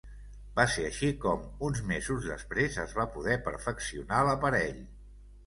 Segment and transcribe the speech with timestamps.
[0.59, 4.83] Va ser així com, uns mesos després es va poder perfeccionar l'aparell.